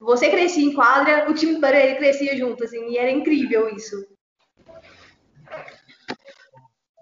[0.00, 4.04] você crescia em quadra, o time ele crescia junto, assim, e era incrível isso.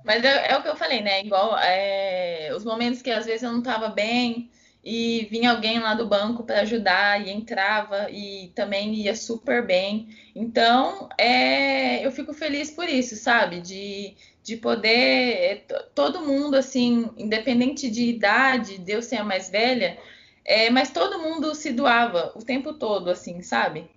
[0.05, 1.21] Mas é, é o que eu falei, né?
[1.23, 4.51] Igual é, os momentos que às vezes eu não estava bem,
[4.83, 10.09] e vinha alguém lá do banco para ajudar e entrava e também ia super bem.
[10.35, 13.61] Então, é, eu fico feliz por isso, sabe?
[13.61, 19.99] De, de poder, todo mundo, assim, independente de idade, de eu ser a mais velha,
[20.45, 23.89] é, mas todo mundo se doava o tempo todo, assim, sabe?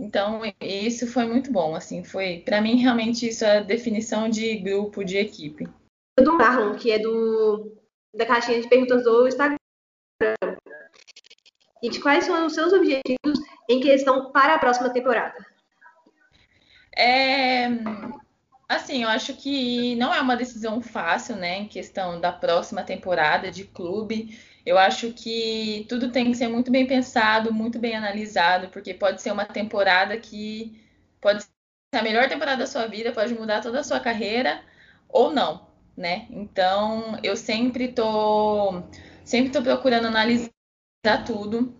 [0.00, 4.56] Então, isso foi muito bom, assim, foi, para mim, realmente, isso é a definição de
[4.58, 5.68] grupo, de equipe.
[6.16, 7.76] Do Marlon, que é do
[8.14, 9.56] da caixinha de perguntas do Instagram
[11.82, 15.34] e de quais são os seus objetivos em questão para a próxima temporada?
[16.96, 17.68] É,
[18.68, 23.50] assim, eu acho que não é uma decisão fácil, né, em questão da próxima temporada
[23.50, 24.36] de clube.
[24.68, 29.22] Eu acho que tudo tem que ser muito bem pensado, muito bem analisado, porque pode
[29.22, 30.78] ser uma temporada que
[31.22, 31.48] pode ser
[31.98, 34.60] a melhor temporada da sua vida, pode mudar toda a sua carreira
[35.08, 36.26] ou não, né?
[36.30, 38.82] Então, eu sempre tô
[39.24, 40.50] sempre tô procurando analisar
[41.26, 41.74] tudo.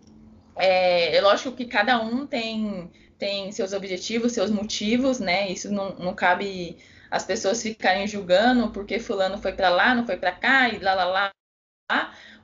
[0.57, 5.51] É, é lógico que cada um tem, tem seus objetivos, seus motivos, né?
[5.51, 6.79] Isso não, não cabe
[7.11, 10.94] as pessoas ficarem julgando porque fulano foi para lá, não foi para cá e lá,
[10.94, 11.38] lá, lá.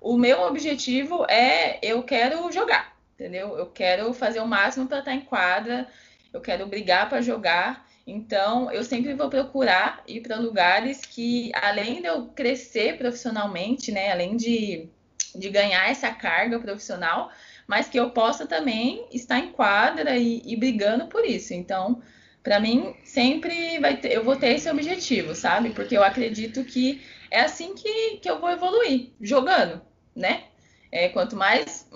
[0.01, 3.57] O meu objetivo é eu quero jogar, entendeu?
[3.57, 5.89] Eu quero fazer o máximo para estar em quadra,
[6.33, 7.87] eu quero brigar para jogar.
[8.07, 14.13] Então, eu sempre vou procurar ir para lugares que, além de eu crescer profissionalmente, né,
[14.13, 14.89] além de
[15.35, 17.31] de ganhar essa carga profissional,
[17.67, 21.53] mas que eu possa também estar em quadra e, e brigando por isso.
[21.53, 22.01] Então,
[22.43, 25.71] para mim, sempre vai ter, eu vou ter esse objetivo, sabe?
[25.71, 27.03] Porque eu acredito que
[27.35, 29.83] é assim que, que eu vou evoluir, jogando,
[30.15, 30.45] né?
[30.91, 31.91] É, quanto mais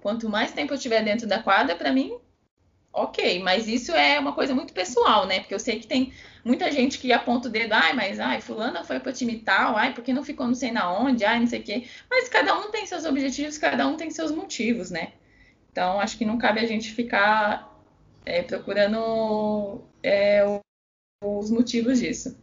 [0.00, 2.18] quanto mais tempo eu tiver dentro da quadra, para mim,
[2.92, 3.40] ok.
[3.40, 5.40] Mas isso é uma coisa muito pessoal, né?
[5.40, 6.12] Porque eu sei que tem
[6.44, 9.94] muita gente que aponta o dedo, ai, mas ai, fulana foi para time tal, ai,
[9.94, 11.86] porque não ficou não sei na onde, ai, não sei o quê.
[12.10, 15.12] Mas cada um tem seus objetivos, cada um tem seus motivos, né?
[15.70, 17.80] Então, acho que não cabe a gente ficar
[18.26, 20.42] é, procurando é,
[21.24, 22.41] os motivos disso.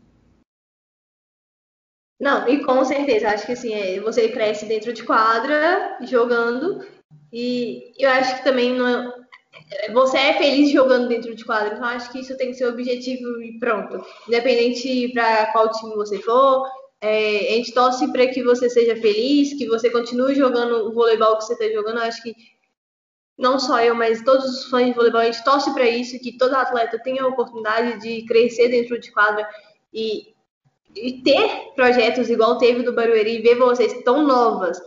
[2.20, 6.86] Não, e com certeza, acho que assim, é, você cresce dentro de quadra, jogando,
[7.32, 9.14] e eu acho que também não,
[9.94, 12.70] você é feliz jogando dentro de quadro, então acho que isso tem que ser o
[12.70, 14.04] objetivo e pronto.
[14.28, 16.68] Independente para qual time você for,
[17.02, 21.38] é, a gente torce para que você seja feliz, que você continue jogando o voleibol
[21.38, 22.00] que você está jogando.
[22.00, 22.36] Acho que
[23.38, 26.38] não só eu, mas todos os fãs de voleibol, a gente torce para isso, que
[26.38, 29.48] todo atleta tenha a oportunidade de crescer dentro de quadra
[29.94, 30.34] e,
[30.96, 34.80] e ter projetos igual teve do Barueri e ver vocês tão novas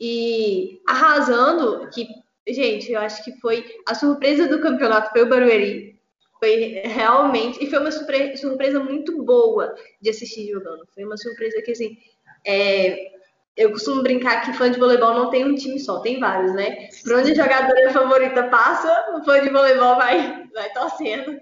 [0.00, 2.06] e arrasando, que,
[2.48, 5.98] gente, eu acho que foi a surpresa do campeonato foi o Barueri.
[6.38, 10.86] Foi realmente, e foi uma surpresa, surpresa muito boa de assistir jogando.
[10.94, 11.98] Foi uma surpresa que, assim,
[12.46, 13.10] é,
[13.56, 16.88] eu costumo brincar que fã de voleibol não tem um time só, tem vários, né?
[17.02, 21.40] Por onde a jogadora favorita passa, o fã de voleibol vai, vai torcendo.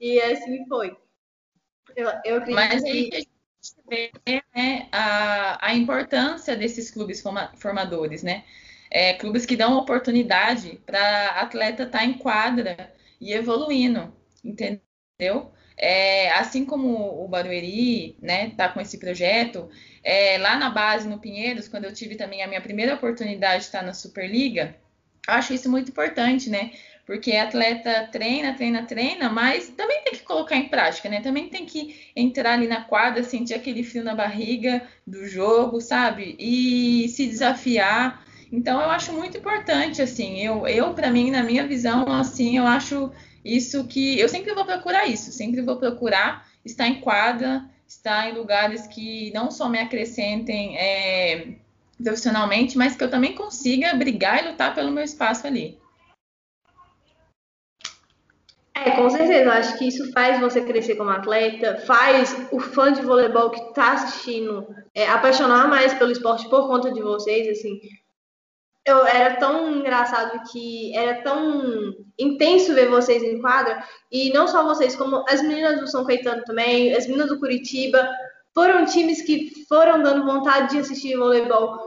[0.00, 0.96] E assim foi.
[1.94, 3.28] Eu, eu acredito Mas aí que...
[3.62, 7.22] gente vê né, a, a importância desses clubes
[7.56, 8.44] formadores, né?
[8.90, 14.12] É, clubes que dão oportunidade para atleta estar tá em quadra e evoluindo,
[14.44, 15.52] entendeu?
[15.76, 19.70] É, assim como o Barueri, né, tá com esse projeto,
[20.02, 23.66] é, lá na base, no Pinheiros, quando eu tive também a minha primeira oportunidade de
[23.66, 24.76] estar na Superliga,
[25.26, 26.72] acho isso muito importante, né?
[27.06, 31.20] Porque atleta treina, treina, treina, mas também tem que colocar em prática, né?
[31.20, 36.36] Também tem que entrar ali na quadra, sentir aquele frio na barriga do jogo, sabe?
[36.38, 38.24] E se desafiar.
[38.52, 42.66] Então eu acho muito importante, assim, eu, eu para mim, na minha visão, assim, eu
[42.66, 43.10] acho
[43.44, 48.34] isso que eu sempre vou procurar isso, sempre vou procurar estar em quadra, estar em
[48.34, 51.48] lugares que não só me acrescentem é,
[52.02, 55.79] profissionalmente, mas que eu também consiga brigar e lutar pelo meu espaço ali.
[58.84, 59.44] É, com certeza.
[59.44, 63.60] Eu acho que isso faz você crescer como atleta, faz o fã de voleibol que
[63.60, 67.80] está assistindo é, apaixonar mais pelo esporte por conta de vocês, assim
[68.86, 74.64] eu era tão engraçado que era tão intenso ver vocês em quadra e não só
[74.64, 78.08] vocês como as meninas do São Caetano também, as meninas do Curitiba
[78.54, 81.78] foram times que foram dando vontade de assistir voleibol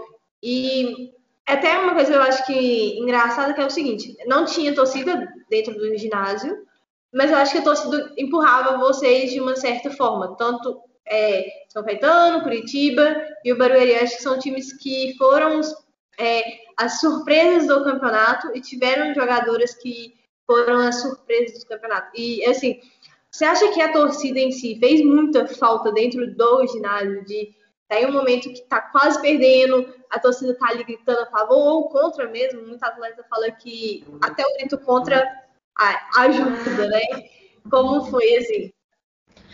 [0.41, 1.11] e
[1.45, 5.27] até uma coisa que eu acho que engraçada que é o seguinte, não tinha torcida
[5.49, 6.55] dentro do ginásio,
[7.13, 11.83] mas eu acho que a torcida empurrava vocês de uma certa forma, tanto é, São
[11.83, 15.61] Caetano, Curitiba e o Barueri, acho que são times que foram
[16.17, 16.43] é,
[16.77, 22.09] as surpresas do campeonato e tiveram jogadoras que foram as surpresas do campeonato.
[22.15, 22.79] E assim,
[23.31, 27.53] você acha que a torcida em si fez muita falta dentro do ginásio de
[27.87, 31.89] tá um momento que tá quase perdendo, a torcida tá ali gritando a favor ou
[31.89, 32.65] contra mesmo.
[32.65, 35.23] Muita atleta fala que até o grito contra
[36.15, 37.01] ajuda, né?
[37.69, 38.73] Como foi assim?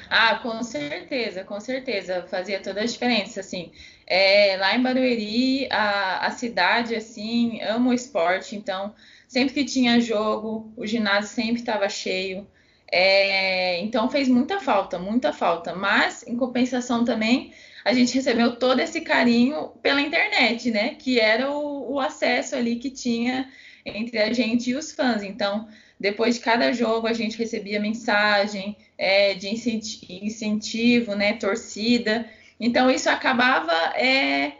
[0.10, 3.72] Ah, com certeza, com certeza, fazia toda a diferença, assim.
[4.08, 8.96] É, lá em Barueri, a, a cidade, assim, ama o esporte, então,
[9.28, 12.48] sempre que tinha jogo, o ginásio sempre estava cheio.
[12.92, 15.76] É, então, fez muita falta, muita falta.
[15.76, 17.54] Mas, em compensação também,
[17.86, 20.96] a gente recebeu todo esse carinho pela internet, né?
[20.96, 23.48] Que era o, o acesso ali que tinha
[23.86, 25.24] entre a gente e os fãs.
[25.24, 25.68] Então,
[26.00, 31.34] depois de cada jogo, a gente recebia mensagem é, de incentivo, né?
[31.34, 32.30] Torcida.
[32.60, 34.54] Então isso acabava é,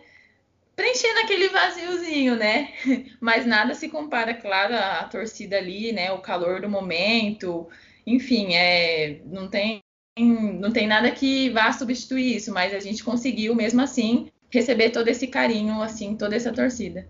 [0.76, 2.74] preenchendo aquele vaziozinho, né?
[3.22, 6.12] Mas nada se compara, claro, à torcida ali, né?
[6.12, 7.68] O calor do momento,
[8.06, 9.82] enfim, é, não tem
[10.18, 15.08] não tem nada que vá substituir isso, mas a gente conseguiu mesmo assim receber todo
[15.08, 17.08] esse carinho, assim, toda essa torcida.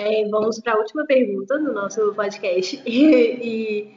[0.00, 2.80] É, vamos para a última pergunta do nosso podcast.
[2.88, 3.92] e,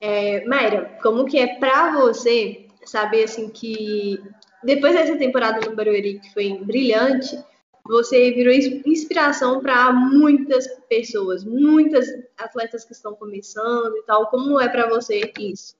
[0.00, 4.22] é, Mayra, como que é para você saber assim que
[4.62, 7.36] depois dessa temporada no Barueri, que foi brilhante,
[7.84, 12.06] você virou inspiração para muitas pessoas, muitas
[12.38, 14.28] atletas que estão começando e tal.
[14.28, 15.74] Como é para você isso?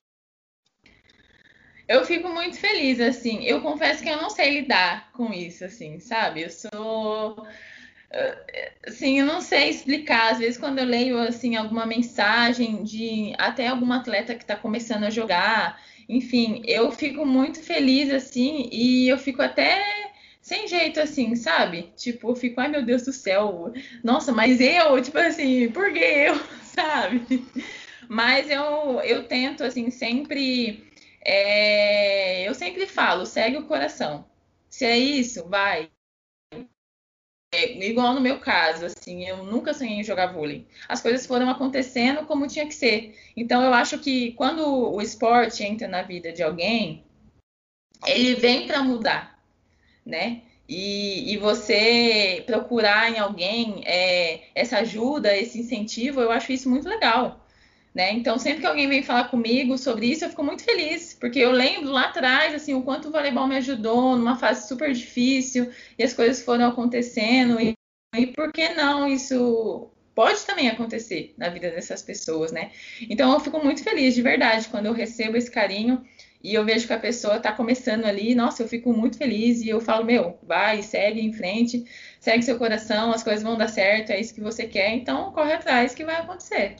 [1.88, 3.44] Eu fico muito feliz, assim.
[3.44, 6.42] Eu confesso que eu não sei lidar com isso, assim, sabe?
[6.42, 7.46] Eu sou
[8.87, 10.33] assim, eu não sei explicar.
[10.33, 15.05] Às vezes, quando eu leio assim alguma mensagem de até algum atleta que está começando
[15.05, 19.81] a jogar, enfim, eu fico muito feliz assim e eu fico até
[20.40, 21.92] sem jeito assim, sabe?
[21.96, 23.72] Tipo, eu fico, ai meu Deus do céu,
[24.03, 26.35] nossa, mas eu, tipo assim, por que eu,
[26.65, 27.44] sabe?
[28.08, 30.85] Mas eu, eu tento assim sempre,
[31.25, 34.27] é, eu sempre falo, segue o coração.
[34.69, 35.91] Se é isso, vai.
[37.55, 40.67] É, igual no meu caso, assim, eu nunca sonhei em jogar vôlei.
[40.88, 43.15] As coisas foram acontecendo como tinha que ser.
[43.37, 47.05] Então, eu acho que quando o esporte entra na vida de alguém,
[48.07, 49.38] ele vem para mudar,
[50.05, 50.42] né?
[50.67, 56.88] E, e, você procurar em alguém é, essa ajuda, esse incentivo, eu acho isso muito
[56.88, 57.41] legal.
[57.94, 58.12] Né?
[58.12, 61.52] Então, sempre que alguém vem falar comigo sobre isso, eu fico muito feliz, porque eu
[61.52, 66.02] lembro lá atrás, assim, o quanto o voleibol me ajudou numa fase super difícil, e
[66.02, 67.74] as coisas foram acontecendo, e,
[68.16, 72.70] e por que não isso pode também acontecer na vida dessas pessoas, né?
[73.08, 76.02] Então eu fico muito feliz de verdade quando eu recebo esse carinho
[76.42, 79.68] e eu vejo que a pessoa está começando ali, nossa, eu fico muito feliz e
[79.68, 81.84] eu falo, meu, vai, segue em frente,
[82.20, 85.52] segue seu coração, as coisas vão dar certo, é isso que você quer, então corre
[85.52, 86.76] atrás que vai acontecer.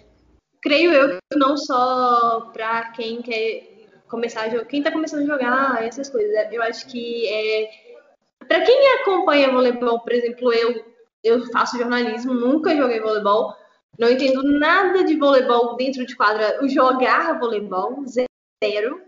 [0.63, 5.27] Creio eu que não só para quem quer começar a jogar, quem está começando a
[5.27, 7.71] jogar, essas coisas, eu acho que é
[8.47, 10.93] para quem acompanha voleibol, por exemplo, eu
[11.23, 13.55] eu faço jornalismo, nunca joguei voleibol,
[13.99, 19.01] não entendo nada de voleibol dentro de quadra, o jogar voleibol, zero.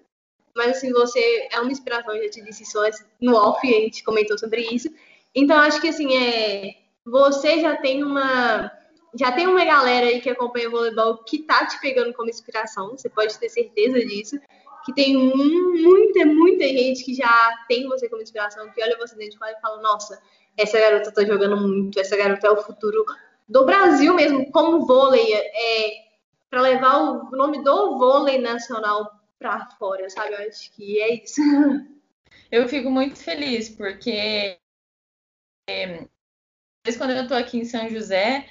[0.57, 2.79] Mas assim, você é uma inspiração, eu já te disse isso
[3.21, 4.89] no off, a gente comentou sobre isso.
[5.35, 8.71] Então, acho que assim, é, você já tem uma.
[9.19, 12.91] Já tem uma galera aí que acompanha o voleibol que tá te pegando como inspiração,
[12.91, 14.39] você pode ter certeza disso.
[14.85, 19.33] Que tem muita, muita gente que já tem você como inspiração, que olha você dentro
[19.33, 20.21] de quadra e fala, nossa,
[20.59, 23.05] essa garota tá jogando muito, essa garota é o futuro
[23.49, 26.05] do Brasil mesmo, como vôlei, é,
[26.51, 30.35] para levar o nome do vôlei nacional para fora, sabe?
[30.35, 31.41] Eu acho que é isso.
[32.51, 34.59] Eu fico muito feliz, porque
[35.69, 36.07] é,
[36.99, 38.47] quando eu tô aqui em São José,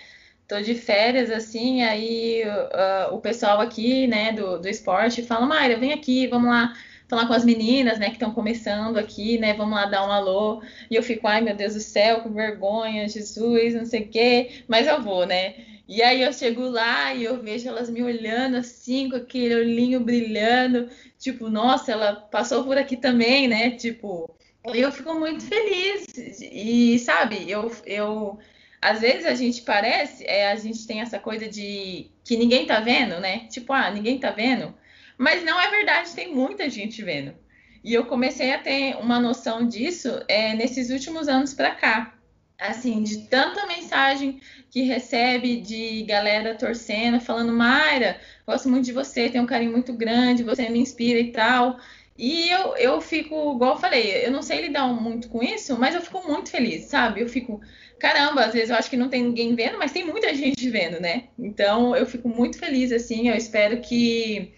[0.48, 5.78] tô de férias, assim, aí uh, o pessoal aqui, né, do, do esporte fala, Mayra,
[5.78, 6.74] vem aqui, vamos lá
[7.08, 10.62] falar com as meninas, né, que estão começando aqui, né, vamos lá dar um alô.
[10.90, 14.64] E eu fico, ai meu Deus do céu, com vergonha, Jesus, não sei o quê,
[14.68, 15.56] mas eu vou, né.
[15.88, 20.00] E aí eu chego lá e eu vejo elas me olhando assim, com aquele olhinho
[20.00, 20.90] brilhando,
[21.20, 24.34] tipo, nossa, ela passou por aqui também, né, tipo,
[24.66, 26.06] eu fico muito feliz.
[26.42, 28.40] E sabe, eu, eu
[28.84, 32.82] às vezes a gente parece, é, a gente tem essa coisa de que ninguém tá
[32.82, 33.48] vendo, né?
[33.50, 34.76] Tipo, ah, ninguém tá vendo.
[35.18, 37.34] Mas não é verdade, tem muita gente vendo.
[37.82, 42.14] E eu comecei a ter uma noção disso é, nesses últimos anos para cá.
[42.60, 49.30] Assim, de tanta mensagem que recebe de galera torcendo, falando, Mayra, gosto muito de você,
[49.30, 51.78] tenho um carinho muito grande, você me inspira e tal.
[52.18, 55.96] E eu, eu fico, igual eu falei, eu não sei lidar muito com isso, mas
[55.96, 57.22] eu fico muito feliz, sabe?
[57.22, 57.60] Eu fico,
[58.04, 61.00] caramba, às vezes eu acho que não tem ninguém vendo, mas tem muita gente vendo,
[61.00, 61.30] né?
[61.40, 64.54] Então eu fico muito feliz, assim, eu espero que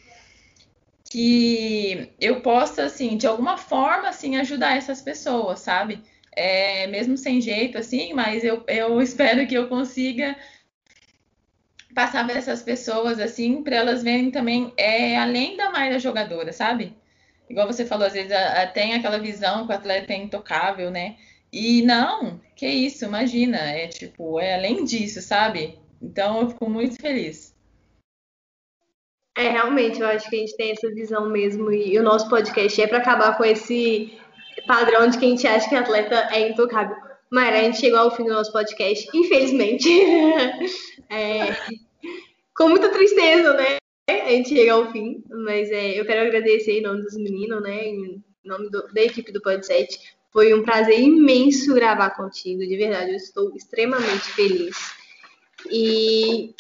[1.12, 6.02] que eu possa, assim, de alguma forma, assim, ajudar essas pessoas, sabe?
[6.36, 10.36] É, mesmo sem jeito, assim, mas eu, eu espero que eu consiga
[11.94, 16.98] passar para essas pessoas, assim, para elas verem também, é, além da Mayra jogadora, sabe?
[17.50, 20.90] Igual você falou, às vezes a, a, tem aquela visão que o atleta é intocável,
[20.90, 21.16] né?
[21.58, 25.80] E não, que isso, imagina, é tipo, é além disso, sabe?
[26.02, 27.56] Então eu fico muito feliz.
[29.38, 31.72] É, realmente, eu acho que a gente tem essa visão mesmo.
[31.72, 34.20] E o nosso podcast é para acabar com esse
[34.68, 36.98] padrão de que a gente acha que atleta é intocável.
[37.32, 39.90] Mas a gente chegou ao fim do nosso podcast, infelizmente.
[41.10, 41.56] é,
[42.54, 43.78] com muita tristeza, né?
[44.10, 45.24] A gente chega ao fim.
[45.30, 47.88] Mas é, eu quero agradecer em nome dos meninos, né?
[47.88, 50.15] Em nome do, da equipe do Podset.
[50.36, 53.12] Foi um prazer imenso gravar contigo, de verdade.
[53.12, 54.76] Eu estou extremamente feliz.
[55.72, 56.54] E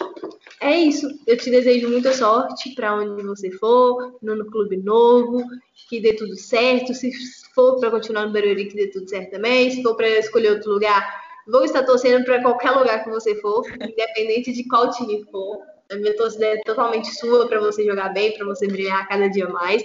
[0.62, 1.06] é isso.
[1.28, 5.44] Eu te desejo muita sorte para onde você for, no clube novo,
[5.90, 6.94] que dê tudo certo.
[6.94, 7.12] Se
[7.54, 9.70] for para continuar no Barueri, que dê tudo certo também.
[9.70, 11.14] Se for para escolher outro lugar,
[11.46, 15.60] vou estar torcendo para qualquer lugar que você for, independente de qual time for.
[15.92, 19.50] A minha torcida é totalmente sua para você jogar bem, para você brilhar cada dia
[19.50, 19.84] mais.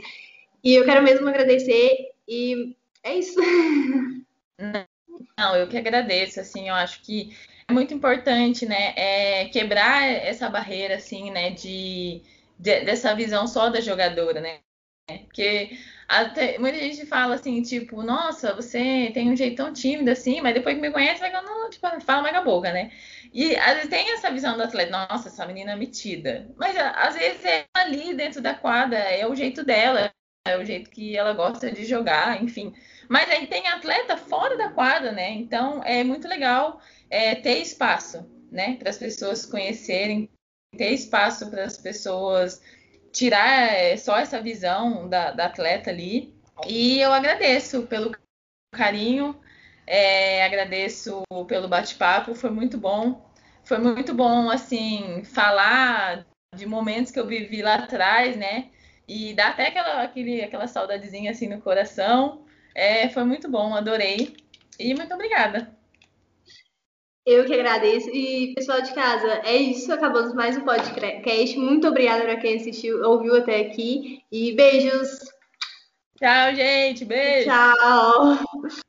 [0.62, 1.90] E eu quero mesmo agradecer
[2.28, 3.40] e é isso.
[5.38, 7.36] Não, eu que agradeço, assim, eu acho que
[7.68, 12.22] é muito importante, né, é quebrar essa barreira, assim, né, de,
[12.58, 14.60] de, dessa visão só da jogadora, né,
[15.18, 15.78] porque
[16.08, 20.54] até, muita gente fala assim, tipo, nossa, você tem um jeito tão tímido assim, mas
[20.54, 22.90] depois que me conhece, vai não, tipo, fala mais a boca, né?
[23.32, 26.48] E às vezes tem essa visão do atleta, nossa, essa menina é metida.
[26.56, 30.12] Mas às vezes é ali dentro da quadra, é o jeito dela,
[30.44, 32.74] é o jeito que ela gosta de jogar, enfim.
[33.10, 35.32] Mas aí tem atleta fora da quadra, né?
[35.32, 36.80] Então é muito legal
[37.10, 38.76] é, ter espaço, né?
[38.76, 40.30] Para as pessoas conhecerem,
[40.78, 42.62] ter espaço para as pessoas
[43.10, 46.32] tirar é, só essa visão da, da, atleta ali.
[46.68, 48.16] E eu agradeço pelo
[48.72, 49.40] carinho,
[49.88, 53.28] é, agradeço pelo bate-papo, foi muito bom.
[53.64, 58.70] Foi muito bom, assim, falar de momentos que eu vivi lá atrás, né?
[59.08, 62.46] E dá até aquela, aquele, aquela saudadezinha assim no coração.
[62.74, 64.36] É, foi muito bom, adorei.
[64.78, 65.74] E muito obrigada.
[67.26, 68.08] Eu que agradeço.
[68.10, 69.92] E, pessoal de casa, é isso.
[69.92, 71.58] Acabamos mais um podcast.
[71.58, 74.22] Muito obrigada para quem assistiu, ouviu até aqui.
[74.32, 75.20] E beijos.
[76.16, 77.04] Tchau, gente.
[77.04, 77.48] Beijo.
[77.48, 78.80] Tchau.